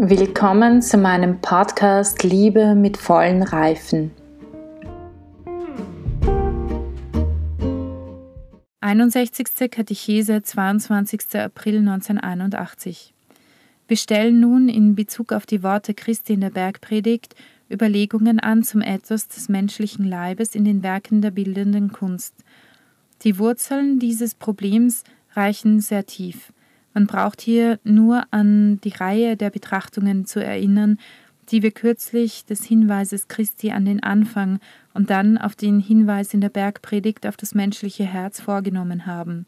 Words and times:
Willkommen 0.00 0.80
zu 0.80 0.96
meinem 0.96 1.40
Podcast 1.40 2.22
Liebe 2.22 2.76
mit 2.76 2.96
vollen 2.96 3.42
Reifen. 3.42 4.12
61. 8.80 9.68
Katechese, 9.68 10.40
22. 10.40 11.40
April 11.40 11.78
1981. 11.78 13.12
Wir 13.88 13.96
stellen 13.96 14.38
nun 14.38 14.68
in 14.68 14.94
Bezug 14.94 15.32
auf 15.32 15.46
die 15.46 15.64
Worte 15.64 15.94
Christi 15.94 16.34
in 16.34 16.42
der 16.42 16.50
Bergpredigt 16.50 17.34
Überlegungen 17.68 18.38
an 18.38 18.62
zum 18.62 18.82
Ethos 18.82 19.26
des 19.26 19.48
menschlichen 19.48 20.04
Leibes 20.04 20.54
in 20.54 20.64
den 20.64 20.84
Werken 20.84 21.22
der 21.22 21.32
bildenden 21.32 21.90
Kunst. 21.90 22.36
Die 23.22 23.36
Wurzeln 23.40 23.98
dieses 23.98 24.36
Problems 24.36 25.02
reichen 25.34 25.80
sehr 25.80 26.06
tief. 26.06 26.52
Man 26.94 27.06
braucht 27.06 27.40
hier 27.40 27.78
nur 27.84 28.24
an 28.30 28.80
die 28.82 28.94
Reihe 28.94 29.36
der 29.36 29.50
Betrachtungen 29.50 30.26
zu 30.26 30.42
erinnern, 30.42 30.98
die 31.50 31.62
wir 31.62 31.70
kürzlich 31.70 32.44
des 32.44 32.64
Hinweises 32.64 33.28
Christi 33.28 33.70
an 33.70 33.84
den 33.84 34.02
Anfang 34.02 34.60
und 34.94 35.10
dann 35.10 35.38
auf 35.38 35.54
den 35.54 35.80
Hinweis 35.80 36.34
in 36.34 36.40
der 36.40 36.50
Bergpredigt 36.50 37.26
auf 37.26 37.36
das 37.36 37.54
menschliche 37.54 38.04
Herz 38.04 38.40
vorgenommen 38.40 39.06
haben. 39.06 39.46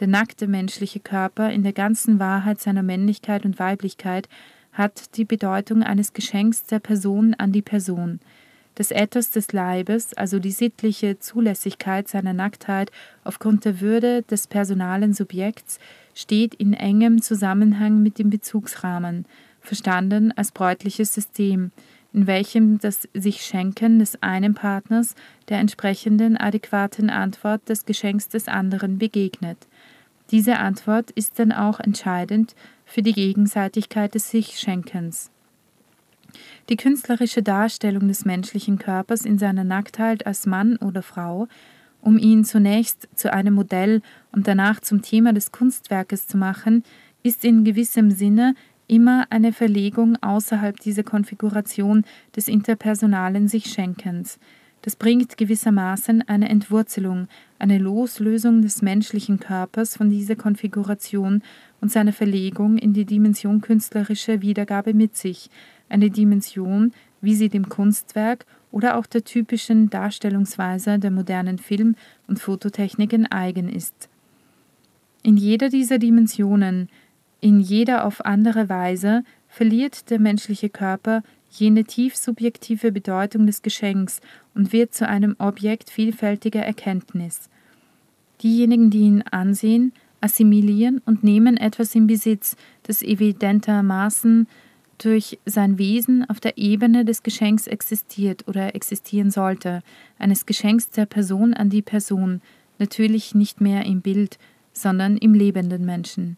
Der 0.00 0.08
nackte 0.08 0.46
menschliche 0.46 1.00
Körper 1.00 1.50
in 1.50 1.62
der 1.62 1.72
ganzen 1.72 2.18
Wahrheit 2.18 2.60
seiner 2.60 2.82
Männlichkeit 2.82 3.44
und 3.44 3.58
Weiblichkeit 3.58 4.28
hat 4.72 5.16
die 5.16 5.24
Bedeutung 5.24 5.82
eines 5.82 6.12
Geschenks 6.12 6.64
der 6.64 6.80
Person 6.80 7.34
an 7.34 7.52
die 7.52 7.62
Person. 7.62 8.20
Das 8.74 8.90
Ethos 8.90 9.30
des 9.30 9.52
Leibes, 9.52 10.14
also 10.14 10.38
die 10.38 10.50
sittliche 10.50 11.18
Zulässigkeit 11.18 12.08
seiner 12.08 12.32
Nacktheit 12.32 12.90
aufgrund 13.22 13.64
der 13.64 13.80
Würde 13.80 14.22
des 14.22 14.46
personalen 14.46 15.12
Subjekts, 15.12 15.78
steht 16.14 16.54
in 16.54 16.72
engem 16.72 17.20
Zusammenhang 17.20 18.02
mit 18.02 18.18
dem 18.18 18.30
Bezugsrahmen, 18.30 19.26
verstanden 19.60 20.32
als 20.32 20.52
bräutliches 20.52 21.12
System, 21.14 21.70
in 22.12 22.26
welchem 22.26 22.78
das 22.78 23.08
sich 23.14 23.42
Schenken 23.42 23.98
des 23.98 24.22
einen 24.22 24.54
Partners 24.54 25.14
der 25.48 25.58
entsprechenden 25.58 26.36
adäquaten 26.36 27.10
Antwort 27.10 27.68
des 27.68 27.84
Geschenks 27.86 28.28
des 28.28 28.48
anderen 28.48 28.98
begegnet. 28.98 29.58
Diese 30.30 30.58
Antwort 30.58 31.10
ist 31.10 31.38
dann 31.38 31.52
auch 31.52 31.78
entscheidend 31.80 32.54
für 32.84 33.02
die 33.02 33.12
Gegenseitigkeit 33.12 34.14
des 34.14 34.30
Sich-Schenkens. 34.30 35.31
Die 36.68 36.76
künstlerische 36.76 37.42
Darstellung 37.42 38.08
des 38.08 38.24
menschlichen 38.24 38.78
Körpers 38.78 39.24
in 39.24 39.38
seiner 39.38 39.64
Nacktheit 39.64 40.26
als 40.26 40.46
Mann 40.46 40.76
oder 40.76 41.02
Frau, 41.02 41.48
um 42.00 42.18
ihn 42.18 42.44
zunächst 42.44 43.08
zu 43.14 43.32
einem 43.32 43.54
Modell 43.54 44.02
und 44.32 44.48
danach 44.48 44.80
zum 44.80 45.02
Thema 45.02 45.32
des 45.32 45.52
Kunstwerkes 45.52 46.26
zu 46.26 46.36
machen, 46.36 46.84
ist 47.22 47.44
in 47.44 47.64
gewissem 47.64 48.10
Sinne 48.10 48.54
immer 48.88 49.26
eine 49.30 49.52
Verlegung 49.52 50.16
außerhalb 50.20 50.78
dieser 50.80 51.04
Konfiguration 51.04 52.04
des 52.34 52.48
interpersonalen 52.48 53.48
Sich-Schenkens. 53.48 54.38
Das 54.82 54.96
bringt 54.96 55.36
gewissermaßen 55.36 56.28
eine 56.28 56.48
Entwurzelung, 56.48 57.28
eine 57.60 57.78
Loslösung 57.78 58.62
des 58.62 58.82
menschlichen 58.82 59.38
Körpers 59.38 59.96
von 59.96 60.10
dieser 60.10 60.34
Konfiguration 60.34 61.42
und 61.80 61.92
seine 61.92 62.12
Verlegung 62.12 62.78
in 62.78 62.92
die 62.92 63.04
Dimension 63.04 63.60
künstlerischer 63.60 64.42
Wiedergabe 64.42 64.92
mit 64.92 65.16
sich, 65.16 65.50
eine 65.88 66.10
Dimension, 66.10 66.92
wie 67.20 67.34
sie 67.34 67.48
dem 67.48 67.68
Kunstwerk 67.68 68.46
oder 68.70 68.96
auch 68.96 69.06
der 69.06 69.24
typischen 69.24 69.90
Darstellungsweise 69.90 70.98
der 70.98 71.10
modernen 71.10 71.58
Film- 71.58 71.96
und 72.26 72.38
Fototechniken 72.38 73.30
eigen 73.30 73.68
ist. 73.68 74.08
In 75.22 75.36
jeder 75.36 75.68
dieser 75.68 75.98
Dimensionen, 75.98 76.88
in 77.40 77.60
jeder 77.60 78.04
auf 78.04 78.24
andere 78.24 78.68
Weise, 78.68 79.22
verliert 79.48 80.10
der 80.10 80.18
menschliche 80.18 80.68
Körper 80.68 81.22
jene 81.50 81.84
tief 81.84 82.16
subjektive 82.16 82.90
Bedeutung 82.90 83.46
des 83.46 83.62
Geschenks 83.62 84.20
und 84.54 84.72
wird 84.72 84.94
zu 84.94 85.06
einem 85.06 85.36
Objekt 85.38 85.90
vielfältiger 85.90 86.62
Erkenntnis. 86.62 87.50
Diejenigen, 88.42 88.90
die 88.90 89.00
ihn 89.00 89.22
ansehen, 89.22 89.92
assimilieren 90.20 91.02
und 91.04 91.22
nehmen 91.22 91.56
etwas 91.56 91.94
in 91.94 92.06
Besitz, 92.06 92.56
das 92.84 93.02
evidentermaßen 93.02 94.46
durch 95.04 95.38
sein 95.44 95.78
Wesen 95.78 96.28
auf 96.28 96.38
der 96.38 96.58
Ebene 96.58 97.04
des 97.04 97.22
Geschenks 97.22 97.66
existiert 97.66 98.46
oder 98.46 98.74
existieren 98.74 99.30
sollte, 99.30 99.82
eines 100.18 100.46
Geschenks 100.46 100.90
der 100.90 101.06
Person 101.06 101.54
an 101.54 101.70
die 101.70 101.82
Person, 101.82 102.40
natürlich 102.78 103.34
nicht 103.34 103.60
mehr 103.60 103.84
im 103.84 104.00
Bild, 104.00 104.38
sondern 104.72 105.16
im 105.16 105.34
lebenden 105.34 105.84
Menschen. 105.84 106.36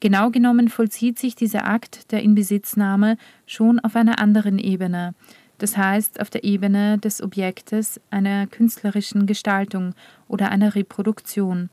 Genau 0.00 0.30
genommen 0.30 0.68
vollzieht 0.68 1.18
sich 1.18 1.36
dieser 1.36 1.66
Akt 1.66 2.10
der 2.10 2.22
Inbesitznahme 2.22 3.16
schon 3.46 3.78
auf 3.78 3.94
einer 3.94 4.18
anderen 4.18 4.58
Ebene, 4.58 5.14
das 5.58 5.76
heißt 5.76 6.20
auf 6.20 6.28
der 6.28 6.42
Ebene 6.42 6.98
des 6.98 7.22
Objektes 7.22 8.00
einer 8.10 8.48
künstlerischen 8.48 9.26
Gestaltung 9.26 9.94
oder 10.26 10.50
einer 10.50 10.74
Reproduktion. 10.74 11.70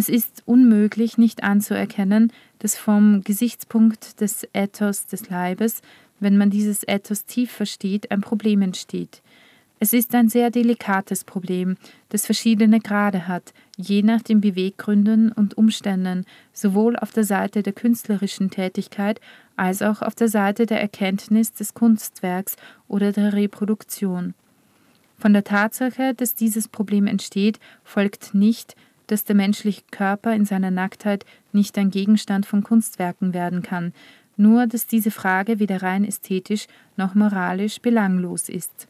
Es 0.00 0.08
ist 0.08 0.42
unmöglich, 0.46 1.18
nicht 1.18 1.42
anzuerkennen, 1.42 2.32
dass 2.58 2.74
vom 2.74 3.20
Gesichtspunkt 3.22 4.22
des 4.22 4.48
Ethos 4.54 5.04
des 5.04 5.28
Leibes, 5.28 5.82
wenn 6.20 6.38
man 6.38 6.48
dieses 6.48 6.88
Ethos 6.88 7.26
tief 7.26 7.50
versteht, 7.50 8.10
ein 8.10 8.22
Problem 8.22 8.62
entsteht. 8.62 9.20
Es 9.78 9.92
ist 9.92 10.14
ein 10.14 10.30
sehr 10.30 10.50
delikates 10.50 11.24
Problem, 11.24 11.76
das 12.08 12.24
verschiedene 12.24 12.80
Grade 12.80 13.28
hat, 13.28 13.52
je 13.76 14.02
nach 14.02 14.22
den 14.22 14.40
Beweggründen 14.40 15.32
und 15.32 15.58
Umständen, 15.58 16.24
sowohl 16.54 16.96
auf 16.96 17.12
der 17.12 17.24
Seite 17.24 17.62
der 17.62 17.74
künstlerischen 17.74 18.48
Tätigkeit 18.48 19.20
als 19.56 19.82
auch 19.82 20.00
auf 20.00 20.14
der 20.14 20.28
Seite 20.28 20.64
der 20.64 20.80
Erkenntnis 20.80 21.52
des 21.52 21.74
Kunstwerks 21.74 22.56
oder 22.88 23.12
der 23.12 23.34
Reproduktion. 23.34 24.32
Von 25.18 25.34
der 25.34 25.44
Tatsache, 25.44 26.14
dass 26.14 26.34
dieses 26.34 26.68
Problem 26.68 27.06
entsteht, 27.06 27.60
folgt 27.84 28.32
nicht, 28.32 28.74
dass 29.10 29.24
der 29.24 29.34
menschliche 29.34 29.82
Körper 29.90 30.34
in 30.34 30.44
seiner 30.44 30.70
Nacktheit 30.70 31.24
nicht 31.52 31.76
ein 31.78 31.90
Gegenstand 31.90 32.46
von 32.46 32.62
Kunstwerken 32.62 33.34
werden 33.34 33.62
kann, 33.62 33.92
nur 34.36 34.66
dass 34.66 34.86
diese 34.86 35.10
Frage 35.10 35.58
weder 35.58 35.82
rein 35.82 36.04
ästhetisch 36.04 36.66
noch 36.96 37.14
moralisch 37.14 37.80
belanglos 37.80 38.48
ist. 38.48 38.86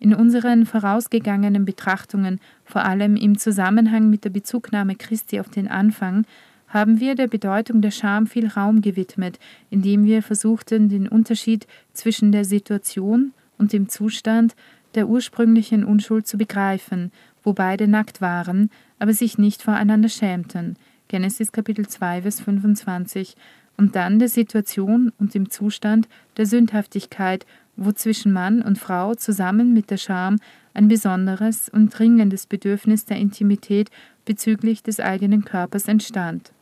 In 0.00 0.14
unseren 0.14 0.66
vorausgegangenen 0.66 1.64
Betrachtungen, 1.64 2.40
vor 2.64 2.84
allem 2.84 3.16
im 3.16 3.38
Zusammenhang 3.38 4.10
mit 4.10 4.24
der 4.24 4.30
Bezugnahme 4.30 4.96
Christi 4.96 5.40
auf 5.40 5.48
den 5.48 5.68
Anfang, 5.68 6.26
haben 6.66 6.98
wir 6.98 7.14
der 7.14 7.28
Bedeutung 7.28 7.80
der 7.80 7.92
Scham 7.92 8.26
viel 8.26 8.48
Raum 8.48 8.82
gewidmet, 8.82 9.38
indem 9.70 10.04
wir 10.04 10.22
versuchten, 10.22 10.88
den 10.88 11.06
Unterschied 11.06 11.68
zwischen 11.92 12.32
der 12.32 12.44
Situation 12.44 13.32
und 13.56 13.72
dem 13.72 13.88
Zustand 13.88 14.56
der 14.96 15.08
ursprünglichen 15.08 15.84
Unschuld 15.84 16.26
zu 16.26 16.36
begreifen, 16.36 17.12
wo 17.44 17.52
beide 17.52 17.86
nackt 17.86 18.20
waren, 18.20 18.70
aber 18.98 19.12
sich 19.12 19.38
nicht 19.38 19.62
voreinander 19.62 20.08
schämten. 20.08 20.76
Genesis 21.08 21.52
Kapitel 21.52 21.86
2, 21.86 22.22
Vers 22.22 22.40
25. 22.40 23.36
Und 23.76 23.94
dann 23.94 24.18
der 24.18 24.28
Situation 24.28 25.12
und 25.18 25.34
dem 25.34 25.50
Zustand 25.50 26.08
der 26.36 26.46
Sündhaftigkeit, 26.46 27.44
wo 27.76 27.92
zwischen 27.92 28.32
Mann 28.32 28.62
und 28.62 28.78
Frau 28.78 29.14
zusammen 29.14 29.72
mit 29.72 29.90
der 29.90 29.96
Scham 29.96 30.38
ein 30.74 30.88
besonderes 30.88 31.68
und 31.68 31.96
dringendes 31.96 32.46
Bedürfnis 32.46 33.04
der 33.04 33.18
Intimität 33.18 33.90
bezüglich 34.24 34.82
des 34.82 35.00
eigenen 35.00 35.44
Körpers 35.44 35.88
entstand. 35.88 36.53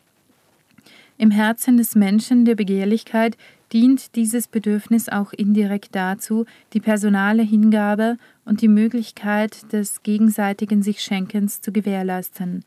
Im 1.23 1.31
Herzen 1.31 1.77
des 1.77 1.95
Menschen 1.95 2.45
der 2.45 2.57
Begehrlichkeit 2.57 3.37
dient 3.73 4.17
dieses 4.17 4.49
Bedürfnis 4.49 5.09
auch 5.09 5.33
indirekt 5.33 5.95
dazu, 5.95 6.47
die 6.73 6.81
personale 6.81 7.45
Hingabe 7.45 8.17
und 8.45 8.61
die 8.61 8.67
Möglichkeit 8.67 9.73
des 9.73 10.03
gegenseitigen 10.03 10.83
Sich-Schenkens 10.83 11.61
zu 11.61 11.71
gewährleisten. 11.71 12.65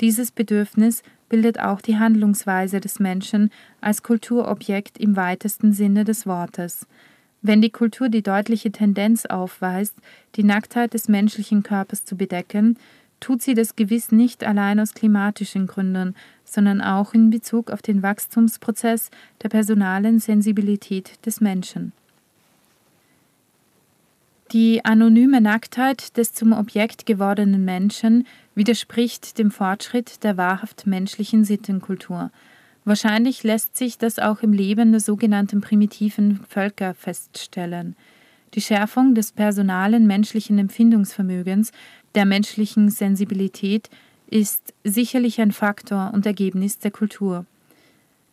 Dieses 0.00 0.30
Bedürfnis 0.30 1.02
bildet 1.28 1.60
auch 1.60 1.82
die 1.82 1.98
Handlungsweise 1.98 2.80
des 2.80 2.98
Menschen 2.98 3.50
als 3.82 4.02
Kulturobjekt 4.02 4.96
im 4.96 5.14
weitesten 5.14 5.74
Sinne 5.74 6.04
des 6.04 6.26
Wortes. 6.26 6.86
Wenn 7.42 7.60
die 7.60 7.68
Kultur 7.68 8.08
die 8.08 8.22
deutliche 8.22 8.72
Tendenz 8.72 9.26
aufweist, 9.26 9.96
die 10.36 10.44
Nacktheit 10.44 10.94
des 10.94 11.08
menschlichen 11.08 11.62
Körpers 11.62 12.06
zu 12.06 12.16
bedecken, 12.16 12.78
tut 13.20 13.42
sie 13.42 13.54
das 13.54 13.76
gewiss 13.76 14.12
nicht 14.12 14.44
allein 14.44 14.80
aus 14.80 14.94
klimatischen 14.94 15.66
Gründen, 15.66 16.14
sondern 16.44 16.80
auch 16.80 17.14
in 17.14 17.30
Bezug 17.30 17.70
auf 17.70 17.82
den 17.82 18.02
Wachstumsprozess 18.02 19.10
der 19.42 19.48
personalen 19.48 20.18
Sensibilität 20.18 21.24
des 21.26 21.40
Menschen. 21.40 21.92
Die 24.52 24.82
anonyme 24.82 25.42
Nacktheit 25.42 26.16
des 26.16 26.32
zum 26.32 26.52
Objekt 26.52 27.04
gewordenen 27.04 27.66
Menschen 27.66 28.26
widerspricht 28.54 29.36
dem 29.36 29.50
Fortschritt 29.50 30.24
der 30.24 30.38
wahrhaft 30.38 30.86
menschlichen 30.86 31.44
Sittenkultur. 31.44 32.30
Wahrscheinlich 32.86 33.42
lässt 33.42 33.76
sich 33.76 33.98
das 33.98 34.18
auch 34.18 34.40
im 34.40 34.54
Leben 34.54 34.92
der 34.92 35.00
sogenannten 35.00 35.60
primitiven 35.60 36.40
Völker 36.48 36.94
feststellen. 36.94 37.94
Die 38.54 38.62
Schärfung 38.62 39.14
des 39.14 39.32
personalen 39.32 40.06
menschlichen 40.06 40.58
Empfindungsvermögens, 40.58 41.70
der 42.14 42.24
menschlichen 42.24 42.90
Sensibilität 42.90 43.90
ist 44.30 44.74
sicherlich 44.84 45.40
ein 45.40 45.52
Faktor 45.52 46.10
und 46.12 46.26
Ergebnis 46.26 46.78
der 46.78 46.90
Kultur. 46.90 47.46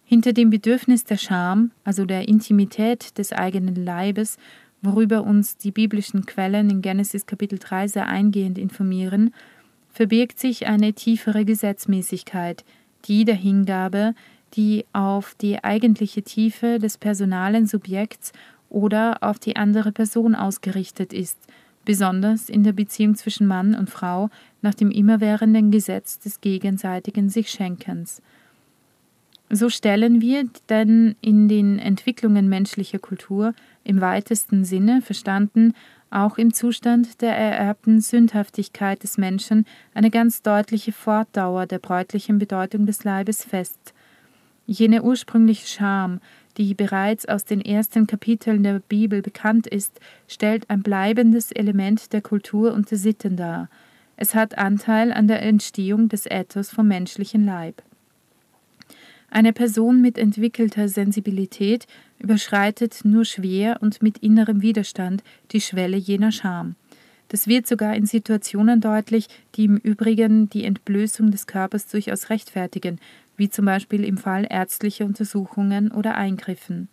Hinter 0.06 0.33
dem 0.33 0.50
Bedürfnis 0.50 1.04
der 1.04 1.18
Scham, 1.18 1.72
also 1.83 2.06
der 2.06 2.27
Intimität 2.27 3.18
des 3.18 3.33
eigenen 3.33 3.75
Leibes, 3.75 4.38
worüber 4.81 5.24
uns 5.24 5.57
die 5.57 5.72
biblischen 5.72 6.25
Quellen 6.25 6.69
in 6.69 6.81
Genesis 6.81 7.25
Kapitel 7.25 7.57
3 7.57 7.88
sehr 7.88 8.07
eingehend 8.07 8.57
informieren, 8.57 9.33
verbirgt 9.92 10.39
sich 10.39 10.68
eine 10.68 10.94
tiefere 10.94 11.45
Gesetzmäßigkeit, 11.45 12.63
die 13.06 13.25
der 13.25 13.36
Hingabe, 13.36 14.13
die 14.56 14.86
auf 14.94 15.36
die 15.36 15.63
eigentliche 15.63 16.21
Tiefe 16.21 16.80
des 16.80 16.98
personalen 16.98 17.66
Subjekts 17.66 18.31
oder 18.69 19.18
auf 19.21 19.39
die 19.39 19.56
andere 19.56 19.92
Person 19.92 20.36
ausgerichtet 20.36 21.13
ist, 21.13 21.38
besonders 21.85 22.49
in 22.49 22.63
der 22.63 22.73
Beziehung 22.73 23.15
zwischen 23.15 23.47
Mann 23.47 23.75
und 23.75 23.89
Frau 23.89 24.29
nach 24.61 24.73
dem 24.73 24.91
immerwährenden 24.91 25.71
Gesetz 25.71 26.19
des 26.19 26.41
gegenseitigen 26.41 27.29
Sichschenkens. 27.29 28.21
So 29.49 29.69
stellen 29.69 30.21
wir 30.21 30.49
denn 30.69 31.15
in 31.21 31.47
den 31.47 31.77
Entwicklungen 31.77 32.49
menschlicher 32.49 32.99
Kultur 32.99 33.53
im 33.83 34.01
weitesten 34.01 34.65
Sinne 34.65 35.01
verstanden 35.03 35.73
auch 36.15 36.37
im 36.37 36.53
Zustand 36.53 37.21
der 37.21 37.35
ererbten 37.35 37.99
Sündhaftigkeit 37.99 39.03
des 39.03 39.17
Menschen 39.17 39.65
eine 39.93 40.09
ganz 40.09 40.41
deutliche 40.41 40.93
Fortdauer 40.93 41.65
der 41.65 41.79
bräutlichen 41.79 42.39
Bedeutung 42.39 42.85
des 42.85 43.03
Leibes 43.03 43.43
fest. 43.43 43.93
Jene 44.65 45.03
ursprüngliche 45.03 45.67
Scham, 45.67 46.21
die 46.57 46.74
bereits 46.74 47.25
aus 47.25 47.46
den 47.46 47.62
ersten 47.62 48.07
Kapiteln 48.07 48.63
der 48.63 48.80
Bibel 48.80 49.22
bekannt 49.22 49.68
ist, 49.68 50.00
stellt 50.28 50.69
ein 50.69 50.84
bleibendes 50.84 51.52
Element 51.52 52.13
der 52.13 52.22
Kultur 52.22 52.74
und 52.74 52.90
der 52.92 52.98
Sitten 52.98 53.36
dar. 53.36 53.69
Es 54.18 54.34
hat 54.34 54.57
Anteil 54.57 55.12
an 55.12 55.28
der 55.28 55.42
Entstehung 55.42 56.10
des 56.10 56.25
Ethos 56.25 56.69
vom 56.69 56.88
menschlichen 56.88 57.46
Leib. 57.46 57.81
Eine 59.30 59.52
Person 59.52 60.02
mit 60.02 60.18
entwickelter 60.18 60.88
Sensibilität 60.88 61.88
überschreitet 62.19 63.02
nur 63.04 63.25
schwer 63.25 63.80
und 63.81 64.02
mit 64.02 64.19
innerem 64.19 64.62
Widerstand 64.62 65.24
die 65.52 65.60
Schwelle 65.60 65.98
jener 65.98 66.31
Scham. 66.31 66.75
Das 67.30 67.48
wird 67.48 67.68
sogar 67.68 67.96
in 67.96 68.06
Situationen 68.06 68.81
deutlich, 68.81 69.28
die 69.56 69.66
im 69.66 69.78
Übrigen 69.78 70.50
die 70.50 70.63
Entblößung 70.63 71.31
des 71.31 71.48
Körpers 71.48 71.88
durchaus 71.88 72.30
rechtfertigen, 72.30 73.00
wie 73.37 73.49
zum 73.49 73.65
Beispiel 73.65 74.03
im 74.03 74.17
Fall 74.17 74.47
ärztlicher 74.49 75.05
Untersuchungen 75.05 75.91
oder 75.91 76.15
Eingriffen. 76.15 76.89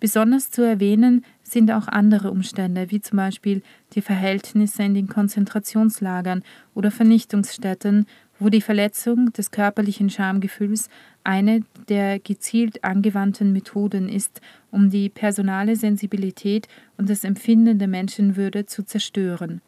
Besonders 0.00 0.50
zu 0.50 0.62
erwähnen 0.62 1.24
sind 1.42 1.72
auch 1.72 1.88
andere 1.88 2.30
Umstände, 2.30 2.90
wie 2.90 3.00
zum 3.00 3.16
Beispiel 3.16 3.62
die 3.94 4.00
Verhältnisse 4.00 4.84
in 4.84 4.94
den 4.94 5.08
Konzentrationslagern 5.08 6.44
oder 6.74 6.92
Vernichtungsstätten, 6.92 8.06
wo 8.38 8.48
die 8.48 8.60
Verletzung 8.60 9.32
des 9.32 9.50
körperlichen 9.50 10.08
Schamgefühls 10.08 10.88
eine 11.24 11.62
der 11.88 12.20
gezielt 12.20 12.84
angewandten 12.84 13.52
Methoden 13.52 14.08
ist, 14.08 14.40
um 14.70 14.90
die 14.90 15.08
personale 15.08 15.74
Sensibilität 15.74 16.68
und 16.96 17.10
das 17.10 17.24
Empfinden 17.24 17.80
der 17.80 17.88
Menschenwürde 17.88 18.66
zu 18.66 18.84
zerstören. 18.84 19.60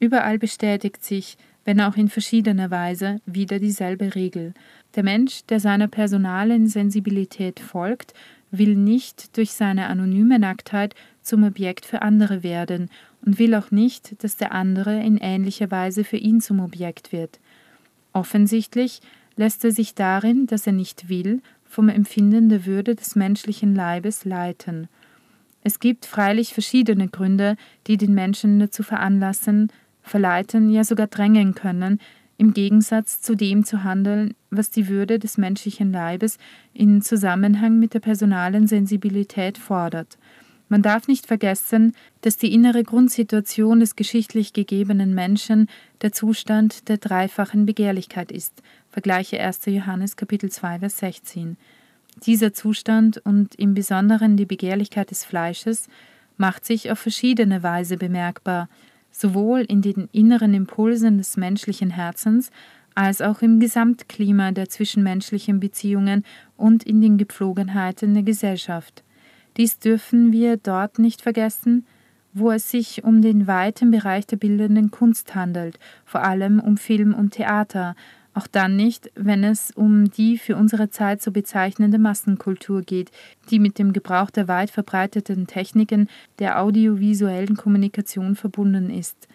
Überall 0.00 0.38
bestätigt 0.38 1.04
sich, 1.04 1.36
wenn 1.64 1.80
auch 1.80 1.96
in 1.96 2.08
verschiedener 2.08 2.70
Weise, 2.70 3.20
wieder 3.26 3.58
dieselbe 3.58 4.14
Regel. 4.14 4.54
Der 4.94 5.02
Mensch, 5.02 5.44
der 5.46 5.60
seiner 5.60 5.88
personalen 5.88 6.66
Sensibilität 6.66 7.60
folgt, 7.60 8.14
will 8.50 8.76
nicht 8.76 9.36
durch 9.36 9.52
seine 9.52 9.86
anonyme 9.86 10.38
Nacktheit 10.38 10.94
zum 11.22 11.44
Objekt 11.44 11.86
für 11.86 12.02
andere 12.02 12.42
werden 12.42 12.90
und 13.24 13.38
will 13.38 13.54
auch 13.54 13.70
nicht, 13.70 14.22
dass 14.22 14.36
der 14.36 14.52
andere 14.52 15.02
in 15.02 15.16
ähnlicher 15.16 15.70
Weise 15.70 16.04
für 16.04 16.18
ihn 16.18 16.40
zum 16.40 16.60
Objekt 16.60 17.12
wird. 17.12 17.40
Offensichtlich 18.12 19.00
lässt 19.36 19.64
er 19.64 19.72
sich 19.72 19.94
darin, 19.94 20.46
dass 20.46 20.66
er 20.66 20.74
nicht 20.74 21.08
will, 21.08 21.40
vom 21.64 21.88
Empfinden 21.88 22.50
der 22.50 22.66
Würde 22.66 22.94
des 22.94 23.16
menschlichen 23.16 23.74
Leibes 23.74 24.26
leiten. 24.26 24.88
Es 25.64 25.80
gibt 25.80 26.04
freilich 26.04 26.52
verschiedene 26.52 27.08
Gründe, 27.08 27.56
die 27.86 27.96
den 27.96 28.12
Menschen 28.14 28.58
dazu 28.58 28.82
veranlassen, 28.82 29.72
verleiten, 30.02 30.70
ja 30.70 30.84
sogar 30.84 31.06
drängen 31.06 31.54
können, 31.54 31.98
im 32.38 32.54
Gegensatz 32.54 33.20
zu 33.20 33.36
dem 33.36 33.64
zu 33.64 33.84
handeln, 33.84 34.34
was 34.50 34.70
die 34.70 34.88
Würde 34.88 35.18
des 35.18 35.38
menschlichen 35.38 35.92
Leibes 35.92 36.38
in 36.72 37.02
Zusammenhang 37.02 37.78
mit 37.78 37.94
der 37.94 38.00
personalen 38.00 38.66
Sensibilität 38.66 39.58
fordert. 39.58 40.18
Man 40.68 40.82
darf 40.82 41.06
nicht 41.06 41.26
vergessen, 41.26 41.94
dass 42.22 42.38
die 42.38 42.52
innere 42.52 42.82
Grundsituation 42.82 43.80
des 43.80 43.94
geschichtlich 43.94 44.54
gegebenen 44.54 45.14
Menschen 45.14 45.68
der 46.00 46.12
Zustand 46.12 46.88
der 46.88 46.96
dreifachen 46.96 47.66
Begehrlichkeit 47.66 48.32
ist. 48.32 48.62
Vergleiche 48.90 49.38
1. 49.38 49.66
Johannes 49.66 50.16
Kapitel 50.16 50.50
2 50.50 50.78
Vers 50.78 50.98
16. 50.98 51.58
Dieser 52.24 52.52
Zustand 52.54 53.18
und 53.18 53.54
im 53.56 53.74
Besonderen 53.74 54.36
die 54.36 54.46
Begehrlichkeit 54.46 55.10
des 55.10 55.24
Fleisches 55.24 55.88
macht 56.38 56.64
sich 56.64 56.90
auf 56.90 56.98
verschiedene 56.98 57.62
Weise 57.62 57.96
bemerkbar, 57.98 58.68
sowohl 59.12 59.60
in 59.60 59.82
den 59.82 60.08
inneren 60.10 60.54
Impulsen 60.54 61.18
des 61.18 61.36
menschlichen 61.36 61.90
Herzens 61.90 62.50
als 62.94 63.22
auch 63.22 63.40
im 63.42 63.60
Gesamtklima 63.60 64.52
der 64.52 64.68
zwischenmenschlichen 64.68 65.60
Beziehungen 65.60 66.24
und 66.56 66.82
in 66.82 67.00
den 67.00 67.18
Gepflogenheiten 67.18 68.14
der 68.14 68.22
Gesellschaft. 68.22 69.04
Dies 69.56 69.78
dürfen 69.78 70.32
wir 70.32 70.56
dort 70.56 70.98
nicht 70.98 71.22
vergessen, 71.22 71.86
wo 72.32 72.50
es 72.50 72.70
sich 72.70 73.04
um 73.04 73.20
den 73.20 73.46
weiten 73.46 73.90
Bereich 73.90 74.26
der 74.26 74.38
bildenden 74.38 74.90
Kunst 74.90 75.34
handelt, 75.34 75.78
vor 76.04 76.22
allem 76.22 76.60
um 76.60 76.76
Film 76.76 77.14
und 77.14 77.34
Theater, 77.34 77.94
auch 78.34 78.46
dann 78.46 78.76
nicht, 78.76 79.10
wenn 79.14 79.44
es 79.44 79.70
um 79.72 80.10
die 80.10 80.38
für 80.38 80.56
unsere 80.56 80.90
Zeit 80.90 81.22
so 81.22 81.30
bezeichnende 81.30 81.98
Massenkultur 81.98 82.82
geht, 82.82 83.10
die 83.50 83.58
mit 83.58 83.78
dem 83.78 83.92
Gebrauch 83.92 84.30
der 84.30 84.48
weit 84.48 84.70
verbreiteten 84.70 85.46
Techniken 85.46 86.08
der 86.38 86.60
audiovisuellen 86.60 87.56
Kommunikation 87.56 88.34
verbunden 88.34 88.90
ist. 88.90 89.28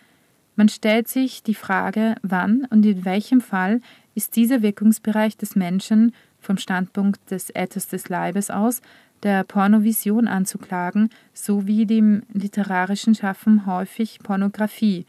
Man 0.56 0.70
stellt 0.70 1.08
sich 1.08 1.44
die 1.44 1.54
Frage, 1.54 2.16
wann 2.24 2.66
und 2.72 2.84
in 2.86 3.06
welchem 3.06 3.42
Fall 3.42 3.82
ist 4.16 4.36
dieser 4.36 4.64
Wirkungsbereich 4.64 5.38
des 5.38 5.56
Menschen 5.56 6.14
vom 6.40 6.58
Standpunkt 6.58 7.30
des 7.30 7.54
Ethos 7.54 7.88
des 7.88 8.10
Leibes 8.10 8.50
aus 8.50 8.82
der 9.24 9.44
Pornovision 9.44 10.28
anzuklagen, 10.28 11.10
sowie 11.34 11.86
dem 11.86 12.24
literarischen 12.34 13.16
Schaffen 13.16 13.66
häufig 13.66 14.20
Pornografie, 14.24 15.06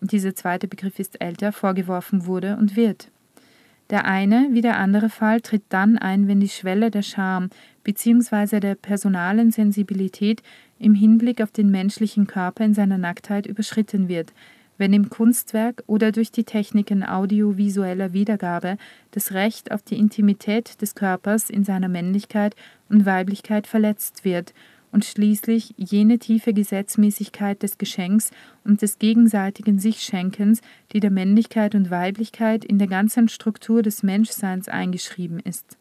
dieser 0.00 0.34
zweite 0.34 0.68
Begriff 0.68 0.98
ist 0.98 1.20
älter, 1.20 1.52
vorgeworfen 1.52 2.26
wurde 2.26 2.56
und 2.56 2.76
wird. 2.76 3.10
Der 3.90 4.04
eine 4.04 4.48
wie 4.50 4.62
der 4.62 4.78
andere 4.78 5.08
Fall 5.08 5.40
tritt 5.40 5.62
dann 5.68 5.96
ein, 5.96 6.26
wenn 6.26 6.40
die 6.40 6.48
Schwelle 6.48 6.90
der 6.90 7.02
Scham 7.02 7.50
bzw. 7.84 8.58
der 8.58 8.74
personalen 8.74 9.52
Sensibilität 9.52 10.42
im 10.78 10.94
Hinblick 10.94 11.40
auf 11.40 11.52
den 11.52 11.70
menschlichen 11.70 12.26
Körper 12.26 12.64
in 12.64 12.74
seiner 12.74 12.98
Nacktheit 12.98 13.46
überschritten 13.46 14.08
wird, 14.08 14.32
wenn 14.76 14.92
im 14.92 15.08
Kunstwerk 15.08 15.84
oder 15.86 16.10
durch 16.10 16.32
die 16.32 16.44
Techniken 16.44 17.04
audiovisueller 17.04 18.12
Wiedergabe 18.12 18.76
das 19.12 19.32
Recht 19.32 19.70
auf 19.70 19.82
die 19.82 19.98
Intimität 19.98 20.82
des 20.82 20.94
Körpers 20.96 21.48
in 21.48 21.64
seiner 21.64 21.88
Männlichkeit 21.88 22.56
und 22.88 23.06
Weiblichkeit 23.06 23.68
verletzt 23.68 24.24
wird 24.24 24.52
und 24.92 25.04
schließlich 25.04 25.74
jene 25.76 26.18
tiefe 26.18 26.54
Gesetzmäßigkeit 26.54 27.62
des 27.62 27.78
Geschenks 27.78 28.30
und 28.64 28.82
des 28.82 28.98
gegenseitigen 28.98 29.78
Sichschenkens, 29.78 30.60
die 30.92 31.00
der 31.00 31.10
Männlichkeit 31.10 31.74
und 31.74 31.90
Weiblichkeit 31.90 32.64
in 32.64 32.78
der 32.78 32.88
ganzen 32.88 33.28
Struktur 33.28 33.82
des 33.82 34.02
Menschseins 34.02 34.68
eingeschrieben 34.68 35.40
ist. 35.40 35.76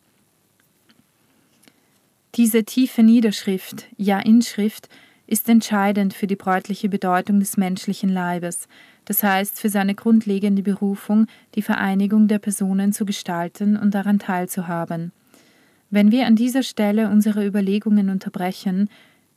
Diese 2.35 2.65
tiefe 2.65 3.01
Niederschrift, 3.01 3.85
ja 3.97 4.19
Inschrift, 4.19 4.89
ist 5.27 5.47
entscheidend 5.49 6.13
für 6.13 6.27
die 6.27 6.35
bräutliche 6.35 6.89
Bedeutung 6.89 7.39
des 7.39 7.57
menschlichen 7.57 8.09
Leibes, 8.09 8.67
das 9.05 9.23
heißt 9.23 9.59
für 9.59 9.69
seine 9.69 9.95
grundlegende 9.95 10.61
Berufung, 10.61 11.27
die 11.55 11.61
Vereinigung 11.61 12.27
der 12.27 12.39
Personen 12.39 12.91
zu 12.91 13.05
gestalten 13.05 13.77
und 13.77 13.95
daran 13.95 14.19
teilzuhaben. 14.19 15.11
Wenn 15.95 16.11
wir 16.11 16.27
an 16.27 16.35
dieser 16.35 16.61
Stelle 16.61 17.09
unsere 17.09 17.47
Überlegungen 17.47 18.09
unterbrechen, 18.09 18.89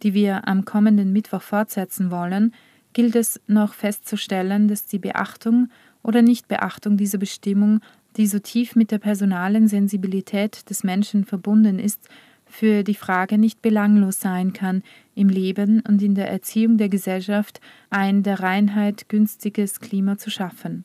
die 0.02 0.12
wir 0.12 0.48
am 0.48 0.64
kommenden 0.64 1.12
Mittwoch 1.12 1.42
fortsetzen 1.42 2.10
wollen, 2.10 2.52
gilt 2.92 3.14
es 3.14 3.40
noch 3.46 3.74
festzustellen, 3.74 4.66
dass 4.66 4.84
die 4.84 4.98
Beachtung 4.98 5.68
oder 6.02 6.20
Nichtbeachtung 6.20 6.96
dieser 6.96 7.18
Bestimmung, 7.18 7.78
die 8.16 8.26
so 8.26 8.40
tief 8.40 8.74
mit 8.74 8.90
der 8.90 8.98
personalen 8.98 9.68
Sensibilität 9.68 10.68
des 10.68 10.82
Menschen 10.82 11.24
verbunden 11.24 11.78
ist, 11.78 12.08
für 12.44 12.82
die 12.82 12.96
Frage 12.96 13.38
nicht 13.38 13.62
belanglos 13.62 14.18
sein 14.18 14.52
kann, 14.52 14.82
im 15.14 15.28
Leben 15.28 15.80
und 15.86 16.02
in 16.02 16.16
der 16.16 16.28
Erziehung 16.28 16.76
der 16.76 16.88
Gesellschaft 16.88 17.60
ein 17.88 18.24
der 18.24 18.40
Reinheit 18.40 19.08
günstiges 19.08 19.78
Klima 19.78 20.18
zu 20.18 20.28
schaffen. 20.28 20.84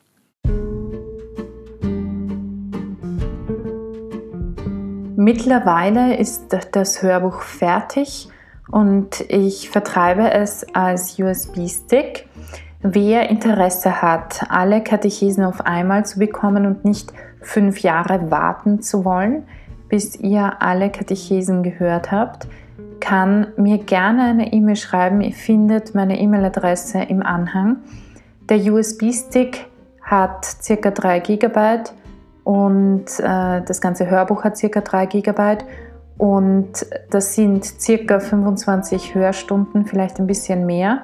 Mittlerweile 5.24 6.18
ist 6.18 6.54
das 6.72 7.02
Hörbuch 7.02 7.40
fertig 7.40 8.28
und 8.70 9.24
ich 9.28 9.70
vertreibe 9.70 10.30
es 10.30 10.66
als 10.74 11.18
USB-Stick. 11.18 12.28
Wer 12.82 13.30
Interesse 13.30 14.02
hat, 14.02 14.44
alle 14.50 14.82
Katechesen 14.82 15.42
auf 15.44 15.62
einmal 15.64 16.04
zu 16.04 16.18
bekommen 16.18 16.66
und 16.66 16.84
nicht 16.84 17.14
fünf 17.40 17.78
Jahre 17.78 18.30
warten 18.30 18.82
zu 18.82 19.06
wollen, 19.06 19.44
bis 19.88 20.14
ihr 20.16 20.60
alle 20.60 20.90
Katechesen 20.90 21.62
gehört 21.62 22.12
habt, 22.12 22.46
kann 23.00 23.46
mir 23.56 23.78
gerne 23.78 24.24
eine 24.24 24.52
E-Mail 24.52 24.76
schreiben. 24.76 25.22
Ihr 25.22 25.32
findet 25.32 25.94
meine 25.94 26.20
E-Mail-Adresse 26.20 26.98
im 27.00 27.22
Anhang. 27.22 27.78
Der 28.50 28.58
USB-Stick 28.58 29.68
hat 30.02 30.54
ca. 30.66 30.90
3 30.90 31.20
GB 31.20 31.84
und 32.44 33.06
äh, 33.18 33.62
das 33.62 33.80
ganze 33.80 34.08
Hörbuch 34.08 34.44
hat 34.44 34.60
ca. 34.60 34.80
3 34.80 35.06
GB 35.06 35.58
und 36.18 36.86
das 37.10 37.34
sind 37.34 37.74
ca. 37.84 38.20
25 38.20 39.14
Hörstunden, 39.14 39.86
vielleicht 39.86 40.20
ein 40.20 40.26
bisschen 40.26 40.66
mehr. 40.66 41.02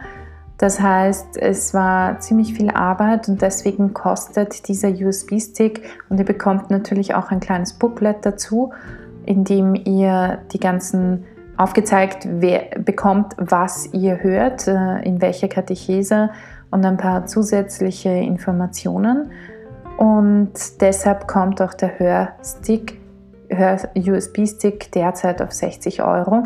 Das 0.58 0.78
heißt, 0.78 1.38
es 1.38 1.72
war 1.72 2.20
ziemlich 2.20 2.52
viel 2.52 2.70
Arbeit 2.70 3.28
und 3.28 3.40
deswegen 3.40 3.94
kostet 3.94 4.68
dieser 4.68 4.90
USB-Stick 4.90 5.80
und 6.10 6.18
ihr 6.18 6.26
bekommt 6.26 6.70
natürlich 6.70 7.14
auch 7.14 7.30
ein 7.30 7.40
kleines 7.40 7.72
Booklet 7.72 8.26
dazu, 8.26 8.72
in 9.24 9.44
dem 9.44 9.74
ihr 9.74 10.38
die 10.52 10.60
ganzen 10.60 11.24
aufgezeigt 11.56 12.28
bekommt, 12.84 13.34
was 13.38 13.92
ihr 13.92 14.22
hört, 14.22 14.66
äh, 14.66 15.02
in 15.02 15.20
welcher 15.20 15.48
Katechese 15.48 16.30
und 16.70 16.84
ein 16.84 16.96
paar 16.96 17.26
zusätzliche 17.26 18.10
Informationen. 18.10 19.30
Und 20.00 20.80
deshalb 20.80 21.28
kommt 21.28 21.60
auch 21.60 21.74
der 21.74 21.98
Hörstick, 21.98 22.98
Hör-USB-Stick 23.50 24.90
derzeit 24.92 25.42
auf 25.42 25.52
60 25.52 26.02
Euro. 26.02 26.44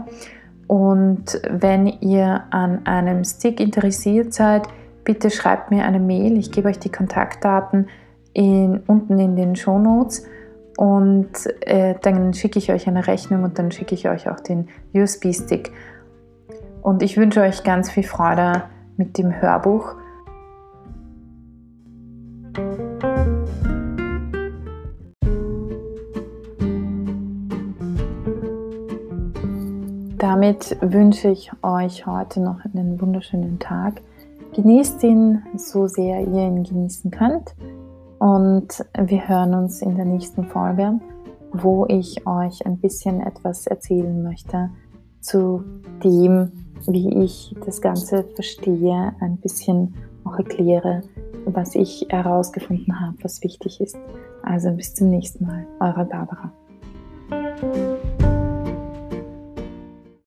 Und 0.67 1.41
wenn 1.49 1.87
ihr 1.87 2.43
an 2.51 2.85
einem 2.85 3.23
Stick 3.23 3.61
interessiert 3.61 4.35
seid, 4.35 4.67
bitte 5.05 5.31
schreibt 5.31 5.71
mir 5.71 5.85
eine 5.85 6.01
Mail. 6.01 6.37
Ich 6.37 6.51
gebe 6.51 6.69
euch 6.69 6.81
die 6.81 6.91
Kontaktdaten 6.91 7.89
in, 8.33 8.83
unten 8.89 9.21
in 9.21 9.37
den 9.37 9.55
Show 9.55 9.79
Notes 9.79 10.27
und 10.77 11.31
äh, 11.61 11.95
dann 12.03 12.35
schicke 12.35 12.59
ich 12.59 12.73
euch 12.73 12.89
eine 12.89 13.07
Rechnung 13.07 13.45
und 13.45 13.57
dann 13.61 13.71
schicke 13.71 13.95
ich 13.95 14.09
euch 14.09 14.29
auch 14.29 14.41
den 14.41 14.67
USB-Stick. 14.95 15.71
Und 16.83 17.05
ich 17.05 17.17
wünsche 17.17 17.41
euch 17.41 17.63
ganz 17.63 17.89
viel 17.89 18.03
Freude 18.03 18.65
mit 18.97 19.17
dem 19.17 19.41
Hörbuch. 19.41 19.95
Damit 30.25 30.79
wünsche 30.81 31.29
ich 31.29 31.51
euch 31.63 32.07
heute 32.07 32.41
noch 32.41 32.65
einen 32.65 32.99
wunderschönen 32.99 33.59
Tag. 33.59 34.01
Genießt 34.55 35.05
ihn 35.05 35.43
so 35.55 35.87
sehr 35.87 36.21
ihr 36.21 36.47
ihn 36.47 36.65
genießen 36.65 37.11
könnt. 37.11 37.55
Und 38.19 38.87
wir 38.99 39.29
hören 39.29 39.53
uns 39.53 39.83
in 39.83 39.97
der 39.97 40.07
nächsten 40.07 40.45
Folge, 40.45 40.99
wo 41.53 41.85
ich 41.91 42.27
euch 42.27 42.65
ein 42.65 42.79
bisschen 42.79 43.21
etwas 43.21 43.67
erzählen 43.67 44.23
möchte 44.23 44.71
zu 45.21 45.63
dem, 46.03 46.51
wie 46.87 47.23
ich 47.23 47.55
das 47.67 47.83
Ganze 47.83 48.25
verstehe, 48.35 49.13
ein 49.21 49.37
bisschen 49.37 49.95
auch 50.25 50.39
erkläre, 50.39 51.03
was 51.45 51.75
ich 51.75 52.07
herausgefunden 52.09 52.99
habe, 52.99 53.19
was 53.21 53.43
wichtig 53.43 53.79
ist. 53.79 53.99
Also 54.43 54.71
bis 54.71 54.95
zum 54.95 55.11
nächsten 55.11 55.45
Mal, 55.45 55.67
eure 55.81 56.07
Barbara. 56.07 56.51